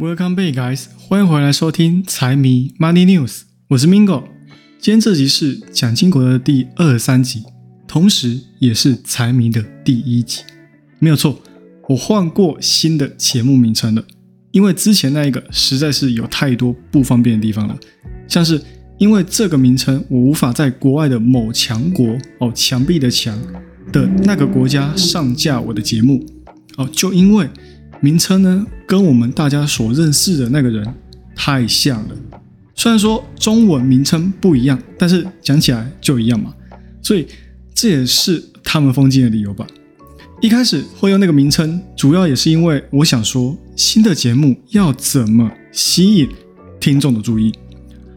[0.00, 0.86] Welcome back, guys！
[0.96, 4.24] 欢迎回来收听财迷 Money News，我是 Mingo。
[4.78, 7.42] 今天这集是蒋经国的第二三集，
[7.86, 10.40] 同时也是财迷的第一集。
[11.00, 11.38] 没有错，
[11.86, 14.02] 我换过新的节目名称了，
[14.52, 17.76] 因为之前那一个实在是有太多不方便的地方了，
[18.26, 18.58] 像是
[18.96, 23.38] 因为这个名称，我无法在国外的某强国哦，墙壁的墙
[23.92, 26.24] 的那个国家上架我的节目
[26.78, 27.46] 哦，就因为。
[28.00, 30.94] 名称呢，跟我们大家所认识的那个人
[31.36, 32.16] 太像了。
[32.74, 36.54] 虽然说中文名称不一样，但是讲起来就一样嘛。
[37.02, 37.26] 所以
[37.74, 39.66] 这也是他们封禁的理由吧。
[40.40, 46.28] 一开始会用那个名称，主要也是因为我想说，新的节目要怎么吸引
[46.80, 47.52] 听众的注意。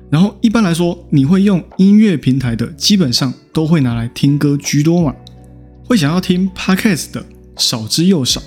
[0.10, 5.14] 然后一般来说，你会用音乐平台的，基本上都会拿来听歌居多嘛。
[5.86, 7.26] 会想要听 podcast 的
[7.58, 8.42] 少之又少。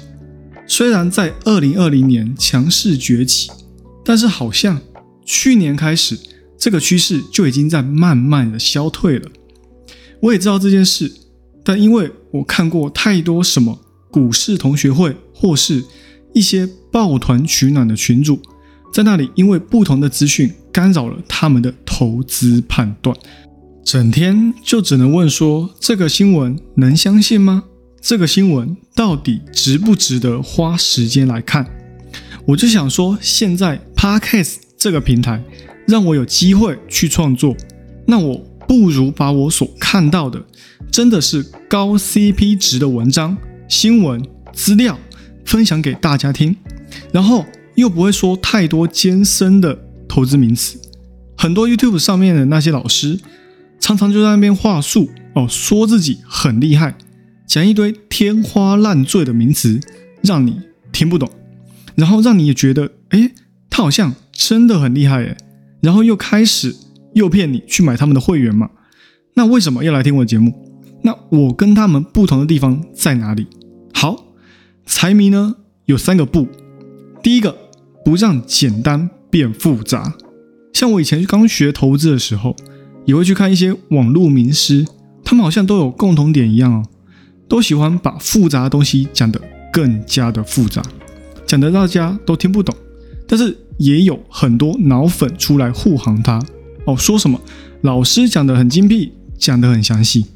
[0.67, 3.51] 虽然在二零二零年强势崛起，
[4.05, 4.81] 但是好像
[5.25, 6.19] 去年开始，
[6.59, 9.31] 这个趋势就已经在慢慢的消退了。
[10.21, 11.13] 我也知道这件事，
[11.63, 13.79] 但因为我看过太多什么
[14.11, 15.85] 股市同学会或是
[16.35, 18.41] 一些抱团取暖的群主，
[18.93, 23.17] 在那里因为不同的资讯干扰了他们的投资判断，
[23.85, 27.65] 整天就只能问说这个新闻能相信吗？
[28.09, 31.67] 这个新闻到底值不值得花时间来看？
[32.47, 35.43] 我就想说，现在 Podcast 这个平台
[35.89, 37.57] 让我有机会去创作，
[38.07, 38.37] 那我
[38.69, 40.41] 不如把我所看到的，
[40.93, 43.37] 真的是高 CP 值的文章、
[43.69, 44.97] 新闻资料
[45.45, 46.55] 分享给大家听，
[47.11, 49.77] 然后又不会说太多艰深的
[50.09, 50.79] 投资名词。
[51.37, 53.19] 很多 YouTube 上面的那些老师，
[53.81, 56.97] 常常就在那边话术哦，说自己很厉害。
[57.47, 59.81] 讲一堆天花乱坠的名词，
[60.23, 60.61] 让你
[60.93, 61.31] 听不懂，
[61.95, 63.33] 然后让你也觉得，哎，
[63.71, 65.37] 他好像真的很厉害，哎，
[65.81, 66.75] 然后又开始
[67.15, 68.71] 诱骗你去买他们的会员嘛？
[69.35, 70.53] 那为什么要来听我的节目？
[71.03, 73.47] 那我跟他们不同的地方在哪里？
[73.95, 74.25] 好，
[74.85, 75.55] 财迷呢
[75.85, 76.49] 有三个不，
[77.23, 77.57] 第一个
[78.05, 80.15] 不让简单变复杂，
[80.73, 82.57] 像我以前刚学投资的时候，
[83.05, 84.85] 也会去看一些网络名师，
[85.23, 86.83] 他们好像都有共同点一样哦。
[87.49, 89.41] 都喜欢把复杂的东西讲得
[89.73, 90.83] 更加的复杂，
[91.47, 92.75] 讲得大家都听不懂。
[93.27, 96.41] 但是也有很多脑粉出来护航他
[96.85, 97.41] 哦，说什么
[97.83, 100.27] 老师讲得很精辟，讲得很详细。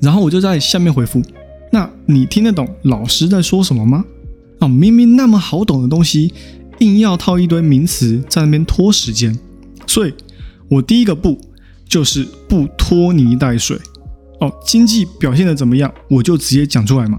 [0.00, 1.22] 然后我就在下面回复：
[1.72, 4.04] 那你听得懂老师在说什么吗？
[4.60, 6.32] 哦，明明那么好懂的东西，
[6.78, 9.36] 硬要套一堆名词在那边拖时间。
[9.86, 10.14] 所以，
[10.68, 11.38] 我第一个不
[11.88, 13.78] 就是不拖泥带水。
[14.40, 17.18] 哦，经济表现的怎么样，我就直接讲出来嘛。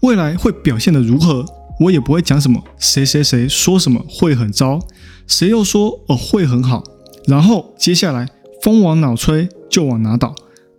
[0.00, 1.44] 未来会表现的如何，
[1.80, 4.78] 我也不会讲什么谁谁谁说什么会很糟，
[5.26, 6.84] 谁又说哦会很好，
[7.26, 8.28] 然后接下来
[8.62, 10.34] 风往哪吹就往哪倒，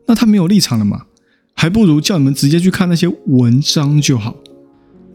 [0.06, 1.06] 那他没有立场了嘛？
[1.56, 4.36] 还不如叫你们直接去看那些文章就好，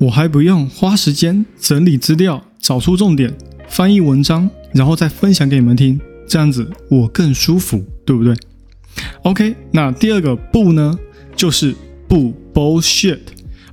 [0.01, 3.33] 我还不用花时间整理资料，找出重点，
[3.69, 8.35] 翻译文章，然后再分享给你们听，这样子我更舒服，对不对
[9.23, 10.99] ？OK，那第二个不呢，
[11.37, 11.75] 就是
[12.09, 13.19] 不 bullshit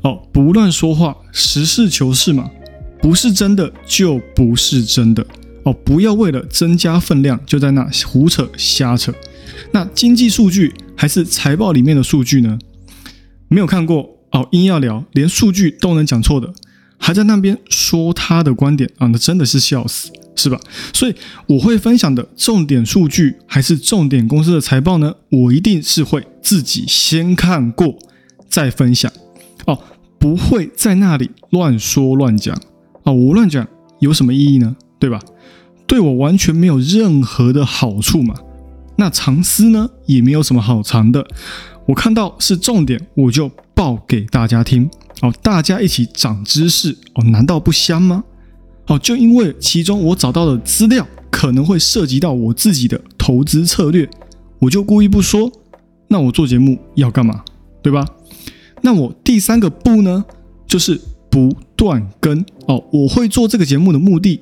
[0.01, 2.50] 哦，不乱说话，实事求是嘛，
[3.01, 5.25] 不是真的就不是真的
[5.63, 9.13] 哦，不要为了增加分量就在那胡扯瞎扯。
[9.72, 12.59] 那经济数据还是财报里面的数据呢？
[13.47, 16.53] 没有看过哦，硬要聊，连数据都能讲错的，
[16.97, 20.11] 还在那边说他的观点啊，那真的是笑死。
[20.38, 20.58] 是吧？
[20.94, 21.16] 所以
[21.48, 25.14] 我会分享的重点数据还是重点公司的财报呢？
[25.30, 27.98] 我一定是会自己先看过
[28.48, 29.12] 再分享
[29.66, 29.78] 哦，
[30.18, 32.56] 不会在那里乱说乱讲
[33.03, 33.12] 啊！
[33.12, 33.68] 我乱讲
[34.00, 34.75] 有什么意义呢？
[35.00, 35.20] 对吧？
[35.86, 38.36] 对我完全没有任何的好处嘛。
[38.98, 41.25] 那藏私呢，也没有什么好藏的。
[41.88, 44.90] 我看到是重点，我就报给大家听
[45.22, 48.24] 哦，大家一起长知识哦，难道不香吗？
[48.88, 54.10] 哦，就因为其中我找到的资料可能会涉及到我自己的投资策略，
[54.60, 55.51] 我就故意不说。
[56.07, 57.44] 那我做节目要干嘛？
[57.81, 58.06] 对吧？
[58.81, 60.24] 那我第三个不呢，
[60.66, 61.00] 就是
[61.30, 62.84] 不断更哦。
[62.92, 64.39] 我会做这个节目的目的，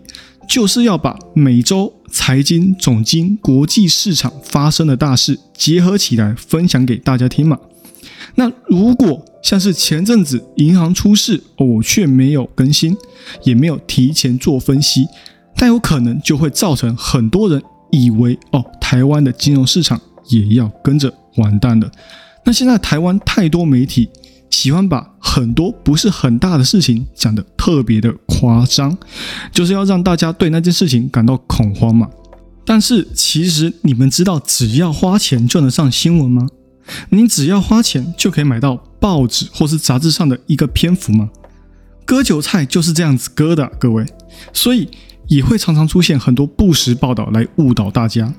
[0.48, 7.58] 就是要把每周财经、总经、国际市场发生的大事结合起来分享给大家听嘛。
[8.34, 12.98] 那如果像是前阵子银行出事，我却没有更新，
[13.44, 15.06] 也没有提前做分析，
[15.56, 17.62] 但有可能就会造成很多人
[17.92, 21.92] 以为哦，台湾的金融市场也要跟着完蛋了。
[22.44, 24.10] 那现在台湾太多媒体
[24.50, 28.98] 喜欢把很多不是很大的事情讲得特别的夸张，
[29.52, 32.10] 就是要让大家对那件事情感到恐慌嘛。
[32.66, 36.48] 但是其实你们知道，只要花钱就能上新闻吗？
[37.10, 41.30] 你只要花钱就可以买到报纸或是杂志上的一个篇幅吗？
[42.06, 44.06] 割韭菜就是这样子割的，各位。
[44.54, 44.90] 所以
[45.28, 48.34] 也会常常出现很多不实报道来误导大家。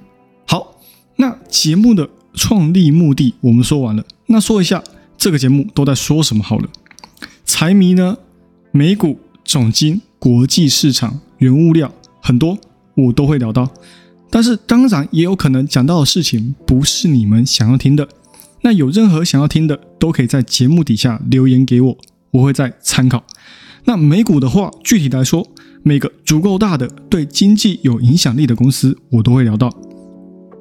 [0.46, 0.78] 好，
[1.16, 4.82] 那节目的创立目的我们说完了，那说一下
[5.18, 6.68] 这个节目都在说什么好了。
[7.44, 8.18] 财迷呢，
[8.70, 12.58] 美股、总金、国际市场、原物料很多
[12.94, 13.68] 我都会聊到，
[14.30, 18.06] 但是当然也有可能讲到的事情不是你们想要听的。
[18.66, 21.96] 那有任何想要听的，都可以在节目底下留言给我，
[22.32, 23.22] 我会再参考。
[23.84, 25.46] 那美股的话，具体来说，
[25.84, 29.72] 每个足够大的、对经济有影响力的公司，我都会聊到，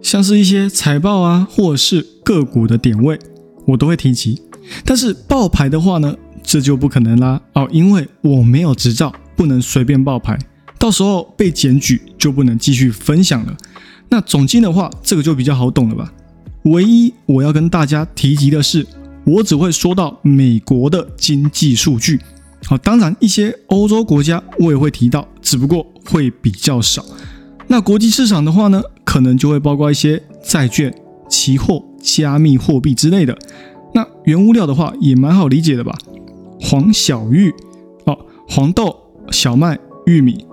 [0.03, 3.17] 像是一些财报啊，或者是个股的点位，
[3.65, 4.39] 我都会提及。
[4.83, 10.37] 但是爆牌的话呢，这就不可能啦哦，因为我没有执照，不能随便爆牌，
[10.77, 13.57] 到时候被检举就不能继续分享了。
[14.09, 16.13] 那总金的话，这个就比较好懂了吧？
[16.65, 18.85] 唯一我要跟大家提及的是，
[19.23, 22.19] 我只会说到美国的经济数据。
[22.65, 27.05] 好，当然一些欧洲国家我也会提到，只不过会比较少。
[27.67, 30.91] 那国际市场的话呢，可能就会包括一些债券、
[31.29, 33.37] 期货、加密货币之类的。
[33.93, 35.95] 那原物料的话也蛮好理解的吧？
[36.59, 37.53] 黄小玉、
[38.05, 38.17] 哦，
[38.49, 38.95] 黄豆、
[39.29, 39.77] 小麦、
[40.07, 40.43] 玉米、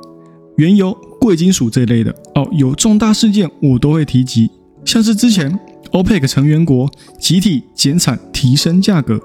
[0.59, 4.51] 原油、贵金属这类的哦，有重大事件我都会提及，
[4.85, 5.59] 像是之前。
[5.93, 6.91] OPEC 成员国
[7.21, 9.21] 集体减产，提升价格。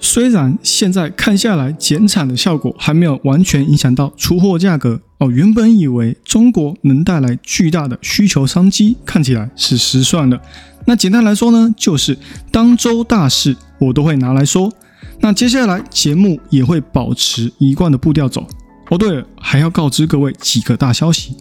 [0.00, 5.28] 虽然现在看下来，减产的效果还没有完全影响到出货价格哦。
[5.30, 10.40] 原本以为中国能带来巨大的需求商机，看起来是失算了。
[10.86, 12.16] 那简单来说呢，就是
[12.52, 14.72] 当周大事我都会拿来说。
[15.20, 18.46] 那接下来节目也会保持一贯的步调走。
[18.90, 21.36] 哦，对了，还要告知各位几个大消息。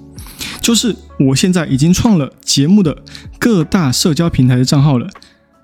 [0.67, 3.01] 就是我现在已经创了节目的
[3.39, 5.09] 各大社交平台的账号了，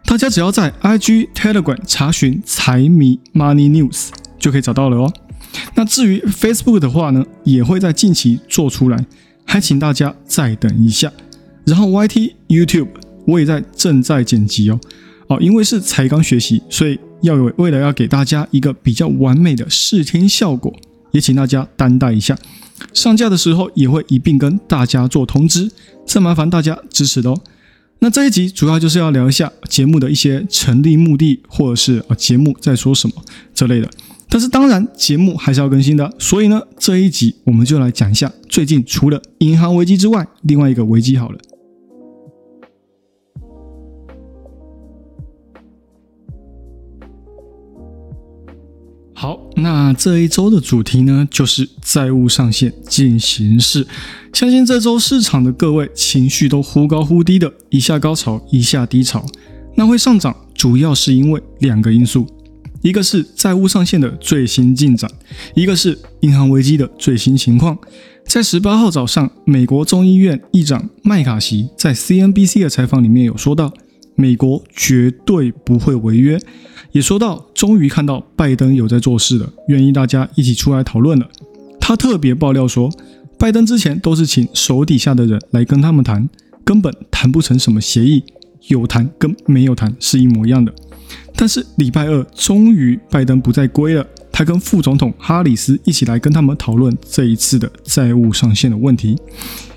[0.05, 5.11] 大家只要在 IG、Telegram 查询“财迷 Money News” 就可以找到了哦。
[5.75, 9.05] 那至于 Facebook 的话呢，也会在近期做出来，
[9.44, 11.11] 还请大家再等一下。
[11.65, 12.88] 然后 YT、YouTube
[13.27, 14.79] 我也在正在剪辑哦。
[15.27, 20.73] 哦，因为是才刚学习，所以要有为了要给大家一个比较完美的视听效果，
[21.11, 22.38] 也请大家担待一下。
[22.91, 25.71] 上架的时候也会一并跟大家做通知，
[26.06, 27.41] 再麻烦大家支持的哦。
[28.00, 33.15] 那这一集主要就是要聊一下节目的一些成立目的，或者是啊节目在说什么
[33.53, 33.89] 这类的。
[34.27, 41.38] 但是当然节目还是要更新的，所以呢这一集我们就来讲一下最近除了银行危机之外，另外一个危机好了。
[49.23, 53.87] 好，那这一周的主题呢，就是债务上限进行式。
[54.33, 59.25] 相信这周市场的各位情绪都忽高忽低的，一下高潮，一下低潮。
[59.77, 62.27] 那会上涨，主要是因为两个因素，
[62.81, 65.09] 一个是债务上限的最新进展，
[65.55, 67.77] 一个是银行危机的最新情况。
[68.27, 73.71] 在十八号早上，美国众议院议长麦卡锡在 CNBC 的采访里面有说到，
[74.23, 76.39] 美国绝对不会违约。
[76.93, 81.27] 也说到，终于看到拜登有在做事了，愿意大家一起出来讨论了。
[81.77, 82.89] 他特别爆料说，
[83.37, 86.30] 拜登之前都是请手底下的人来跟他们谈，
[86.63, 88.23] 根本谈不成什么协议，
[88.69, 90.73] 有谈跟没有谈是一模一样的。
[91.35, 99.16] 但是礼拜二，终于拜登不再归了，他跟副总统哈里斯一起来跟他们讨论这一次的债务上限的问题，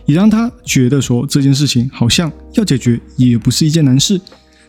[0.06, 4.18] 也让他觉得说这件事情好像要解决也不是一件难事。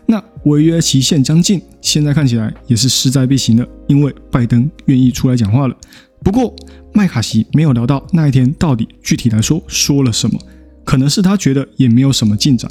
[0.06, 5.75] 那违约期限将近，现在看起来也是势在必行的，因为拜登愿意出来讲话了。
[6.22, 6.53] 不过
[6.94, 10.38] 麦卡锡没有聊到那一天到底具体来说说了什么，
[10.84, 12.70] 可能是他觉得也没有什么进展。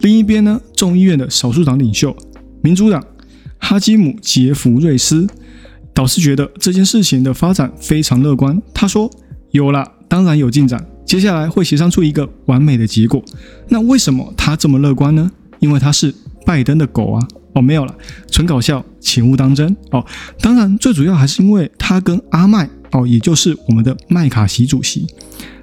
[0.00, 2.16] 另一边呢，众议院的少数党领袖
[2.60, 3.04] 民主党
[3.58, 5.26] 哈基姆杰弗瑞斯
[6.00, 8.58] 老是觉得这件事情的发展非常乐观。
[8.72, 9.10] 他说
[9.52, 13.22] ：“有了，当然有进展，接下来会协商出一个完美的结果。”
[13.68, 15.30] 那为什么他这么乐观呢？
[15.58, 16.14] 因为他是。
[16.46, 17.94] 拜登的狗啊，哦没有了，
[18.28, 20.04] 纯搞笑，请勿当真哦。
[20.40, 25.06] 当然，最主要还是因为他跟阿麦哦，也就是我们的麦卡锡主席，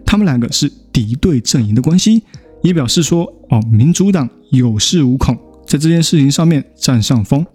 [0.05, 2.21] 他们两个是敌对阵营的关系，
[2.61, 7.45] 也表示说哦，民主党有恃无恐，在这件事情上面占上风。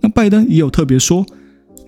[0.00, 1.24] 那拜登也有特别说，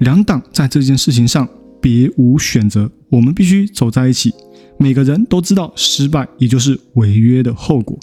[0.02, 1.48] 两党在这件事情上
[1.80, 4.34] 别无选择，我们必须走在一起。
[4.76, 7.96] 每个人都知道失败也就是违约的后果。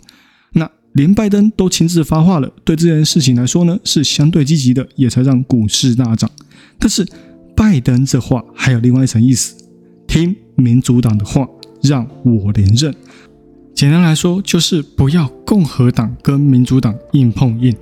[0.54, 6.30] 那连拜登都亲自发话了，对这件事情来说呢，是相对积极的，也才让股市大涨。
[6.78, 7.06] 但是
[7.54, 9.54] 拜登这话还有另外一层意思，
[10.08, 11.46] 听民主党的话，
[11.84, 12.96] 让我连任。
[13.76, 17.76] 简单来说，就是不要共和党跟民主党硬碰硬。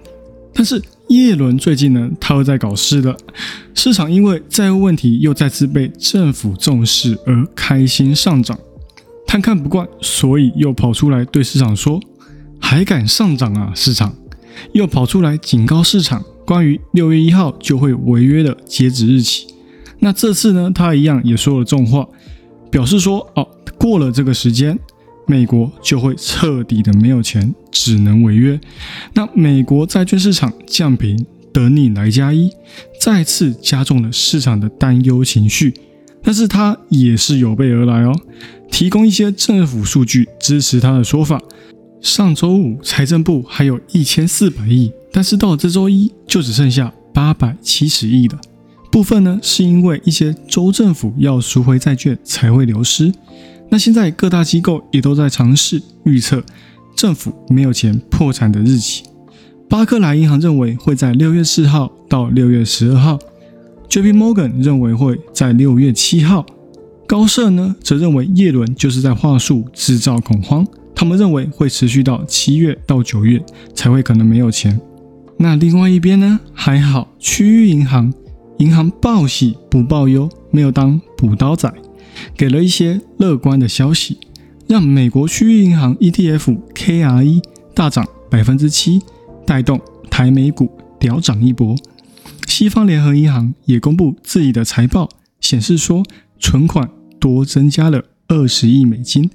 [0.53, 3.15] 但是耶伦最近呢，他又在搞事了。
[3.73, 8.57] 市场因为债务问题又再次被政府重视而开心上涨，
[9.25, 12.01] 他看不惯，所以又跑出来对市场说
[12.59, 14.13] ：“还敢上涨啊！”市场
[14.73, 19.47] 又跑出来警告市场，关于六月一号就会违约的截止日期。
[19.99, 22.05] 那这次呢，他一样也说了重话，
[22.69, 23.47] 表示说：“哦，
[23.77, 24.77] 过了这个时间。”
[25.27, 28.59] 美国就会彻底的没有钱，只能违约。
[29.13, 32.49] 那美国债券市场降平，等你来加一，
[33.01, 35.73] 再次加重了市场的担忧情绪。
[36.23, 38.13] 但是它也是有备而来哦，
[38.71, 41.41] 提供一些政府数据支持他的说法。
[42.01, 48.39] 上周五财政部还有一千四百亿，但是到了这周一就只剩下八百七十亿了。
[48.91, 53.11] 部分呢是因为一些州政府要赎回债券才会流失。
[53.69, 56.43] 那现在各大机构也都在尝试预测
[56.95, 59.03] 政府没有钱破产的日期。
[59.69, 63.19] 巴克莱银行认为会在六月四号到六月十二号
[63.89, 64.13] ，J.P.
[64.13, 66.45] Morgan 认为会在六月七号，
[67.05, 73.43] 高盛呢则认为叶伦就是在话术制造恐慌，他们认为会持续到七月到九月
[73.75, 74.79] 才会可能没有钱。
[75.37, 78.13] 那另外一边呢还好，区域银行
[78.59, 81.71] 银行报喜不报忧，没有当补刀仔。
[82.35, 84.17] 给了一些乐观的消息，
[84.67, 87.43] 让美国区域银行 ETF KRE
[87.73, 89.01] 大涨百分之七，
[89.45, 90.69] 带动台美股
[90.99, 91.75] 屌涨一波。
[92.47, 95.09] 西方联合银行也公布自己的财报，
[95.41, 96.03] 显示说
[96.39, 99.29] 存款多增加了二十亿美金，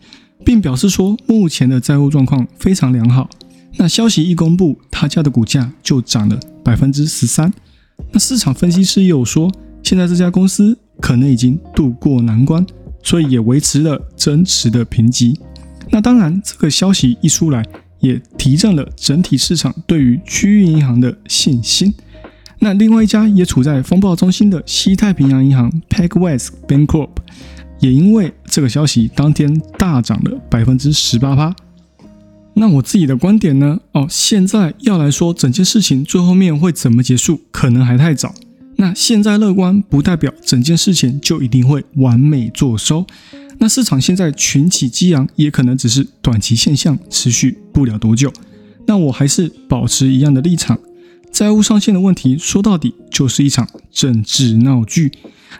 [0.45, 3.29] 并表示说目前的债务状况非常良好。
[3.77, 7.53] 那消息一公布，他家的股价就涨了百分之十三。
[8.13, 9.51] 那市场分析师也有说，
[9.83, 10.79] 现在这家公司。
[11.01, 12.65] 可能已经渡过难关，
[13.03, 15.39] 所以也维持了增持的评级。
[15.91, 17.65] 那当然，这个消息一出来，
[18.01, 21.93] 也提振了整体市场对于区域银行的信心。
[22.61, 27.11] 那另外一家也处在风暴中心的西太平洋银行 PacWest Bancorp，
[27.81, 31.55] 也因为这个消息，当天大涨了百分之十八趴。
[32.55, 33.81] 那我自己的观点呢？
[33.93, 38.33] 哦，现在要来说整件事情最后面会怎么结束，可能还太早。
[38.83, 43.07] 那现在乐观不代表整件事情就一定会完美做收。
[43.59, 48.33] 那市场现在群起激昂，也可能只是短期现象，持续不了多久。
[48.89, 50.77] 那我还是保持一样的立场。
[51.31, 55.13] 债务上限的问题，说到底就是一场政治闹剧。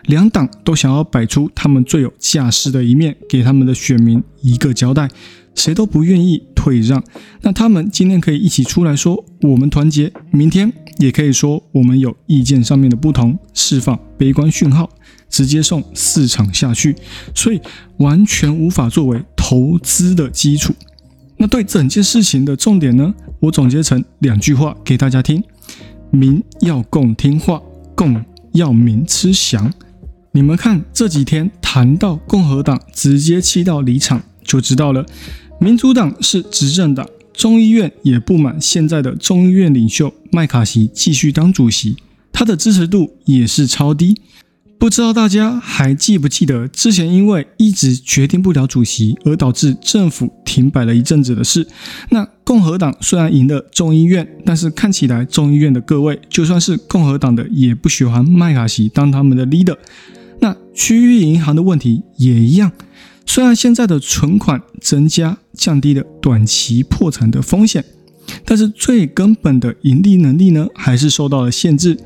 [0.07, 5.09] 两党都想要摆出他们最有架势的一面，给他们的选民一个交代。
[5.55, 7.03] 谁都不愿意退让，
[7.41, 14.89] 那他们今天可以一起出来说我们团结，明天也可以说我们有意见上面的不同，释放悲观讯号，
[15.29, 16.95] 直接送市场下去，
[17.35, 17.59] 所以
[17.97, 20.73] 完全无法作为投资的基础。
[21.35, 25.43] 那对整件事情的重点呢，我总结成两句话给大家听：
[26.11, 27.61] 民要共听话，
[27.93, 29.73] 共要民吃翔。
[30.31, 35.05] 你们看这几天谈到共和党直接气到离场，就知道了。
[35.59, 41.95] 民主党是执政党，众议院也不满现在的众议院领袖麦卡锡继续当主席，
[42.31, 44.21] 他的支持度也是超低。
[44.77, 51.65] 不知道大家还记不记得之前因为一直决定不了主席而导致政府停摆了一阵子的事？
[52.09, 59.77] 那共和党虽然赢了众议院，但是看起来众议院的各位就算是共和党的也不喜欢麦卡锡当他们的 leader。
[60.41, 62.69] 那区域银行的问题也一样。
[63.25, 67.83] 虽然现在的存款增加降低了短期破产的风险，
[68.45, 71.97] 但是最根本的盈利能力呢，还是受到了限制。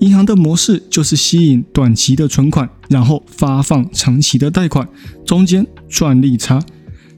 [0.00, 4.86] 银行的模式就是吸引短期的存款，然后发放长期的贷款，
[5.24, 6.62] 中间赚利差。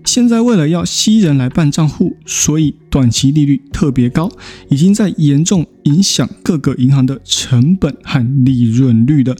[0.04, 4.30] 现在为了要吸人来办账户，所以短期利率特别高，
[4.68, 9.37] 已经在严重影响各个银行的成本和利润率的。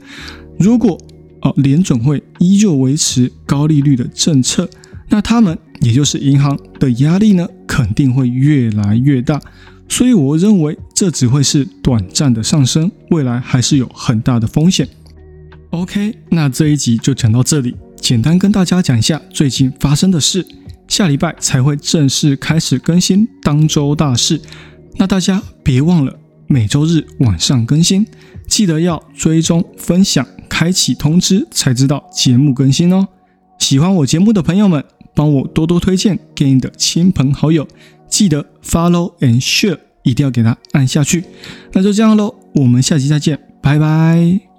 [0.59, 0.99] 如果
[1.43, 4.69] 哦联准会依旧维持高利率的政策，
[5.09, 9.41] 那他们也就是银行的压力呢，肯定会越来越大。
[9.89, 14.89] 所以我认为这只会是短暂的上升，未来还是有很大的风险。
[15.71, 20.45] OK，那这一集就讲到这里，简单跟大家讲一下最近发生的事。
[20.89, 24.41] 下礼拜才会正式开始更新当周大事，
[24.97, 26.13] 那大家别忘了
[26.49, 28.05] 每周日晚上更新，
[28.49, 30.27] 记得要追踪分享。
[30.49, 33.07] 开启通知才知道节目更新哦！
[33.59, 34.83] 喜欢我节目的朋友们，
[35.17, 37.67] 帮我多多推荐给你的亲朋好友，
[38.07, 41.25] 记得 follow and share，一定要给他按下去。
[41.73, 44.56] 那就这样喽，我们下期再见，拜拜。